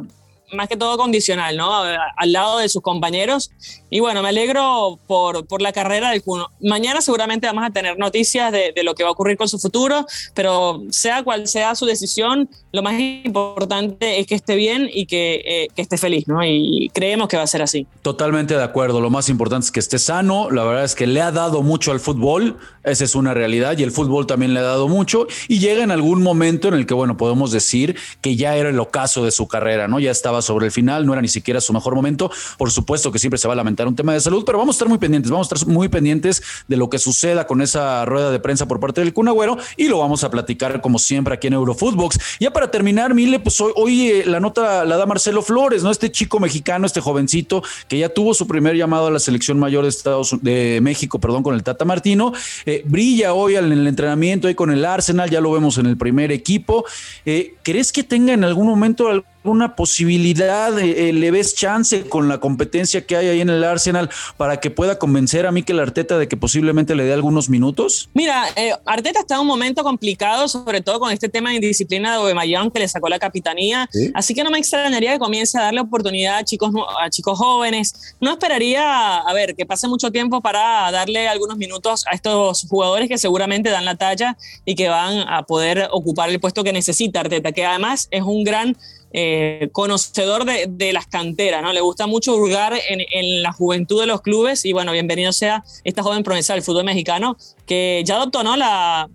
más 0.53 0.69
que 0.69 0.77
todo 0.77 0.97
condicional, 0.97 1.57
¿no? 1.57 1.83
Al 1.83 2.33
lado 2.33 2.59
de 2.59 2.69
sus 2.69 2.83
compañeros. 2.83 3.51
Y 3.91 4.01
bueno, 4.01 4.23
me 4.23 4.29
alegro 4.29 4.99
por, 5.07 5.47
por 5.47 5.63
la 5.63 5.73
carrera 5.73 6.11
del 6.11 6.23
Cuno. 6.23 6.49
Mañana 6.61 7.01
seguramente 7.01 7.47
vamos 7.47 7.65
a 7.65 7.71
tener 7.71 7.99
noticias 7.99 8.53
de, 8.53 8.73
de, 8.75 8.83
lo 8.83 8.95
que 8.95 9.03
va 9.03 9.11
a 9.11 9.13
ocurrir 9.13 9.37
con 9.37 9.49
su 9.49 9.59
futuro, 9.59 10.07
pero 10.35 10.83
sea 10.91 11.23
cual 11.23 11.49
sea 11.49 11.75
su 11.75 11.87
decisión, 11.87 12.49
lo 12.73 12.83
más 12.83 13.01
importante 13.01 14.21
es 14.21 14.27
que 14.27 14.35
esté 14.35 14.55
bien 14.55 14.89
y 14.93 15.07
que, 15.07 15.43
eh, 15.45 15.69
que 15.75 15.83
esté 15.83 15.97
feliz, 15.97 16.29
¿no? 16.29 16.45
Y 16.45 16.91
creemos 16.93 17.29
que 17.29 17.37
va 17.37 17.43
a 17.43 17.47
ser 17.47 17.63
así. 17.63 17.87
Totalmente 18.03 18.55
de 18.55 18.63
acuerdo. 18.63 19.01
Lo 19.01 19.11
más 19.11 19.29
importante 19.31 19.65
es 19.67 19.73
que 19.73 19.81
esté 19.81 19.99
sano. 19.99 20.51
La 20.51 20.65
verdad 20.65 20.85
es 20.85 20.95
que 20.95 21.07
le 21.07 21.23
ha 21.23 21.33
dado 21.33 21.63
mucho 21.63 21.93
al 21.93 22.01
fútbol. 22.01 22.59
Esa 22.91 23.05
es 23.05 23.15
una 23.15 23.35
realidad 23.35 23.79
y 23.79 23.83
el 23.83 23.93
fútbol 23.93 24.27
también 24.27 24.55
le 24.55 24.61
ha 24.61 24.65
dado 24.65 24.89
mucho. 24.89 25.27
Y 25.47 25.59
llega 25.59 25.83
en 25.83 25.91
algún 25.91 26.23
momento 26.23 26.69
en 26.69 26.75
el 26.75 26.87
que, 26.87 26.95
bueno, 26.95 27.17
podemos 27.17 27.53
decir 27.53 27.97
que 28.21 28.37
ya 28.37 28.57
era 28.57 28.71
el 28.71 28.81
ocaso 28.81 29.25
de 29.25 29.31
su 29.31 29.47
carrera, 29.49 29.89
¿no? 29.89 30.01
Ya 30.01 30.11
estaba 30.11 30.43
sobre 30.43 30.67
el 30.67 30.73
final, 30.73 31.07
no 31.07 31.13
era 31.13 31.23
ni 31.23 31.29
siquiera 31.29 31.61
su 31.61 31.73
mejor 31.73 31.95
momento. 31.95 32.31
Por 32.57 32.71
supuesto 32.71 33.13
que 33.13 33.19
siempre 33.19 33.39
se 33.39 33.47
va 33.49 33.55
a 33.55 33.57
lamentar 33.57 33.87
un 33.87 33.97
tema 33.97 34.13
de 34.13 34.21
salud, 34.21 34.43
pero 34.45 34.59
vamos 34.59 34.75
a 34.75 34.77
estar 34.77 34.89
muy 34.89 34.99
pendientes, 34.99 35.31
vamos 35.31 35.51
a 35.51 35.55
estar 35.55 35.69
muy 35.69 35.89
pendientes 35.89 36.43
de 36.67 36.77
lo 36.77 36.91
que 36.91 36.99
suceda 36.99 37.47
con 37.47 37.63
esa 37.63 38.05
rueda 38.05 38.31
de 38.31 38.41
prensa 38.41 38.67
por 38.67 38.81
parte 38.81 39.01
del 39.01 39.13
Kun 39.13 39.29
y 39.77 39.89
lo 39.89 39.99
vamos 39.99 40.25
a 40.25 40.31
platicar 40.31 40.81
como 40.81 40.99
siempre 40.99 41.35
aquí 41.35 41.49
en 41.49 41.53
Eurofootbox. 41.53 42.19
Ya 42.41 42.51
para 42.51 42.71
terminar, 42.71 43.15
Mile, 43.15 43.39
pues 43.41 43.61
hoy, 43.61 44.09
eh, 44.09 44.25
la 44.27 44.41
nota 44.41 44.85
la 44.85 44.97
da 44.97 45.07
Marcelo 45.07 45.43
Flores, 45.43 45.83
¿no? 45.83 45.91
Este 45.91 46.11
chico 46.11 46.41
mexicano, 46.41 46.87
este 46.87 47.01
jovencito 47.01 47.63
que 47.89 47.99
ya 47.99 48.09
tuvo 48.09 48.35
su 48.35 48.47
primer 48.47 48.77
llamado 48.77 49.09
a 49.09 49.11
la 49.11 49.19
selección 49.19 49.59
mayor 49.59 49.85
de 49.85 49.91
Estados 49.91 50.37
de 50.41 50.81
México, 50.83 51.19
perdón, 51.19 51.43
con 51.43 51.55
el 51.55 51.63
Tata 51.63 51.85
Martino, 51.85 52.33
eh, 52.67 52.78
brilla 52.85 53.35
hoy 53.35 53.57
en 53.57 53.73
el 53.73 53.87
entrenamiento 53.87 54.49
ahí 54.49 54.55
con 54.55 54.71
el 54.71 54.85
Arsenal, 54.85 55.31
ya 55.31 55.41
lo 55.41 55.53
vemos 55.53 55.79
en 55.79 55.87
el 55.87 55.97
primer 55.97 56.33
equipo. 56.33 56.85
Eh, 57.25 57.55
¿Crees 57.63 57.93
que 57.93 58.03
tenga 58.03 58.33
en 58.33 58.45
algún 58.45 58.67
momento 58.67 59.25
una 59.45 59.77
posibilidad, 59.77 60.77
eh, 60.79 61.13
le 61.13 61.31
ves 61.31 61.55
chance 61.55 62.09
con 62.09 62.29
la 62.29 62.39
competencia 62.39 63.07
que 63.07 63.17
hay 63.17 63.29
ahí 63.29 63.41
en 63.41 63.51
el 63.51 63.65
Arsenal 63.65 64.11
para 64.37 64.59
que 64.59 64.71
pueda 64.71 64.99
convencer 64.99 65.47
a 65.47 65.53
Mikel 65.53 65.79
Arteta 65.81 66.19
de 66.19 66.29
que 66.29 66.37
posiblemente 66.37 66.95
le 66.95 67.05
dé 67.05 67.13
algunos 67.13 67.49
minutos? 67.49 68.11
Mira, 68.15 68.47
eh, 68.57 68.73
Arteta 68.85 69.21
está 69.21 69.37
en 69.37 69.43
un 69.43 69.47
momento 69.47 69.83
complicado, 69.83 70.49
sobre 70.49 70.81
todo 70.81 70.99
con 71.01 71.13
este 71.13 71.29
tema 71.29 71.51
de 71.51 71.57
indisciplina 71.57 72.13
de 72.13 72.19
Obemayón 72.19 72.71
que 72.71 72.81
le 72.81 72.89
sacó 72.89 73.09
la 73.09 73.19
capitanía, 73.19 73.89
así 74.15 74.35
que 74.35 74.45
no 74.45 74.51
me 74.51 74.59
extrañaría 74.59 75.13
que 75.13 75.19
comience 75.19 75.59
a 75.59 75.63
darle 75.63 75.81
oportunidad 75.81 76.39
a 76.39 76.45
chicos, 76.45 76.71
a 77.01 77.09
chicos 77.11 77.39
jóvenes. 77.39 78.17
No 78.21 78.33
esperaría, 78.33 79.19
a 79.19 79.33
ver, 79.33 79.55
que 79.55 79.67
pase 79.67 79.89
mucho 79.89 80.11
tiempo 80.11 80.41
para 80.41 80.91
darle 80.91 81.29
algunos 81.29 81.57
minutos 81.57 82.05
a 82.11 82.15
estos 82.15 82.67
jugadores 82.69 83.09
que 83.09 83.19
seguramente 83.19 83.71
dan 83.71 83.85
la 83.85 83.97
talla 83.97 84.37
y 84.65 84.75
que 84.75 84.89
van 84.89 85.29
a 85.29 85.43
poder 85.45 85.89
ocupar 85.93 86.29
el 86.31 86.41
puesto 86.41 86.65
que 86.65 86.73
necesita 86.73 87.21
Arteta, 87.21 87.53
que 87.53 87.65
además 87.65 88.09
es 88.11 88.23
un 88.23 88.45
gran 88.45 88.77
eh, 89.13 89.69
conocedor 89.73 90.45
de, 90.45 90.93
las 90.93 91.07
canteras, 91.07 91.63
¿no? 91.63 91.73
Le 91.73 91.81
gusta 91.81 92.07
mucho 92.07 92.35
hurgar 92.37 92.75
en, 92.89 93.01
en, 93.13 93.43
la 93.43 93.53
juventud 93.53 94.01
de 94.01 94.07
los 94.07 94.21
clubes 94.21 94.65
y 94.65 94.73
bueno, 94.73 94.93
bienvenido 94.93 95.33
sea 95.33 95.65
esta 95.85 96.03
joven 96.03 96.23
promesa 96.23 96.55
del 96.55 96.63
fútbol 96.63 96.85
mexicano 96.85 97.37
que 97.69 98.03
ya 98.05 98.17
adoptó, 98.17 98.43
¿no? 98.43 98.57
La, 98.57 99.09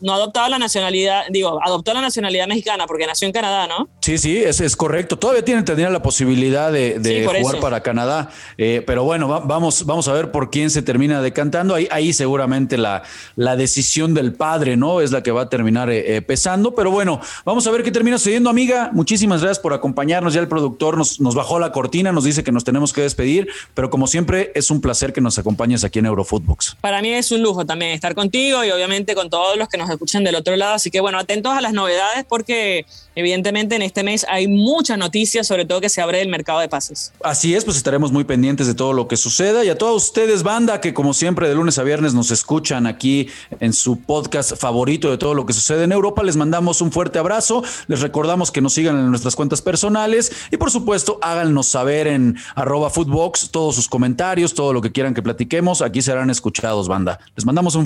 no 0.00 0.14
adoptaba 0.14 0.48
la 0.48 0.58
nacionalidad, 0.58 1.24
digo, 1.30 1.60
adoptó 1.62 1.94
la 1.94 2.00
nacionalidad 2.00 2.48
mexicana 2.48 2.86
porque 2.86 3.06
nació 3.06 3.26
en 3.26 3.32
Canadá, 3.32 3.66
¿no? 3.68 3.88
Sí, 4.00 4.18
sí, 4.18 4.38
es, 4.38 4.60
es 4.60 4.74
correcto. 4.74 5.18
Todavía 5.18 5.44
tiene, 5.44 5.62
tendría 5.62 5.90
la 5.90 6.02
posibilidad 6.02 6.72
de, 6.72 6.98
de 6.98 7.26
jugar 7.26 7.60
para 7.60 7.82
Canadá, 7.82 8.30
eh, 8.56 8.82
pero 8.86 9.04
bueno, 9.04 9.28
vamos, 9.28 9.84
vamos 9.86 10.08
a 10.08 10.12
ver 10.12 10.32
por 10.32 10.50
quién 10.50 10.70
se 10.70 10.82
termina 10.82 11.22
decantando. 11.22 11.74
Ahí, 11.74 11.86
ahí 11.90 12.12
seguramente 12.12 12.78
la, 12.78 13.02
la 13.36 13.54
decisión 13.54 14.14
del 14.14 14.32
padre, 14.32 14.76
¿no? 14.76 15.00
Es 15.00 15.12
la 15.12 15.22
que 15.22 15.30
va 15.30 15.42
a 15.42 15.48
terminar 15.48 15.90
eh, 15.90 16.22
pesando, 16.22 16.74
pero 16.74 16.90
bueno, 16.90 17.20
vamos 17.44 17.66
a 17.66 17.70
ver 17.70 17.82
qué 17.84 17.92
termina 17.92 18.18
sucediendo, 18.18 18.50
amiga. 18.50 18.90
Muchísimas 18.92 19.18
muchísimas 19.18 19.42
gracias 19.42 19.58
por 19.58 19.74
acompañarnos. 19.74 20.32
Ya 20.32 20.40
el 20.40 20.48
productor 20.48 20.96
nos, 20.96 21.20
nos 21.20 21.34
bajó 21.34 21.58
la 21.58 21.72
cortina, 21.72 22.12
nos 22.12 22.24
dice 22.24 22.44
que 22.44 22.52
nos 22.52 22.62
tenemos 22.62 22.92
que 22.92 23.00
despedir, 23.00 23.48
pero 23.74 23.90
como 23.90 24.06
siempre 24.06 24.52
es 24.54 24.70
un 24.70 24.80
placer 24.80 25.12
que 25.12 25.20
nos 25.20 25.38
acompañes 25.38 25.82
aquí 25.82 25.98
en 25.98 26.06
Eurofootbox. 26.06 26.76
Para 26.80 27.02
mí 27.02 27.12
es 27.12 27.32
un 27.32 27.42
lujo 27.42 27.66
también 27.66 27.90
estar 27.98 28.14
contigo 28.14 28.64
y 28.64 28.70
obviamente 28.70 29.14
con 29.14 29.28
todos 29.28 29.56
los 29.56 29.68
que 29.68 29.76
nos 29.76 29.90
escuchan 29.90 30.24
del 30.24 30.34
otro 30.36 30.56
lado. 30.56 30.74
Así 30.74 30.90
que 30.90 31.00
bueno, 31.00 31.18
atentos 31.18 31.52
a 31.52 31.60
las 31.60 31.72
novedades 31.72 32.24
porque 32.28 32.86
evidentemente 33.14 33.74
en 33.74 33.82
este 33.82 34.04
mes 34.04 34.24
hay 34.28 34.46
muchas 34.46 34.96
noticias, 34.96 35.46
sobre 35.46 35.64
todo 35.64 35.80
que 35.80 35.88
se 35.88 36.00
abre 36.00 36.20
el 36.22 36.28
mercado 36.28 36.60
de 36.60 36.68
pases. 36.68 37.12
Así 37.22 37.54
es, 37.54 37.64
pues 37.64 37.76
estaremos 37.76 38.12
muy 38.12 38.24
pendientes 38.24 38.66
de 38.66 38.74
todo 38.74 38.92
lo 38.92 39.08
que 39.08 39.16
suceda 39.16 39.64
y 39.64 39.68
a 39.68 39.76
todos 39.76 40.04
ustedes, 40.04 40.42
banda, 40.42 40.80
que 40.80 40.94
como 40.94 41.12
siempre 41.14 41.48
de 41.48 41.54
lunes 41.54 41.78
a 41.78 41.82
viernes 41.82 42.14
nos 42.14 42.30
escuchan 42.30 42.86
aquí 42.86 43.28
en 43.60 43.72
su 43.72 44.00
podcast 44.00 44.56
favorito 44.56 45.10
de 45.10 45.18
todo 45.18 45.34
lo 45.34 45.46
que 45.46 45.52
sucede 45.52 45.84
en 45.84 45.92
Europa, 45.92 46.22
les 46.22 46.36
mandamos 46.36 46.80
un 46.80 46.92
fuerte 46.92 47.18
abrazo, 47.18 47.64
les 47.88 48.00
recordamos 48.00 48.52
que 48.52 48.60
nos 48.60 48.74
sigan 48.74 48.96
en 48.96 49.10
nuestras 49.10 49.34
cuentas 49.34 49.62
personales 49.62 50.30
y 50.50 50.56
por 50.56 50.70
supuesto 50.70 51.18
háganos 51.22 51.66
saber 51.66 52.06
en 52.06 52.36
arroba 52.54 52.90
footbox 52.90 53.50
todos 53.50 53.74
sus 53.74 53.88
comentarios, 53.88 54.54
todo 54.54 54.72
lo 54.72 54.80
que 54.80 54.92
quieran 54.92 55.14
que 55.14 55.22
platiquemos, 55.22 55.82
aquí 55.82 56.02
serán 56.02 56.30
escuchados, 56.30 56.88
banda. 56.88 57.18
Les 57.36 57.44
mandamos 57.44 57.74
un 57.74 57.84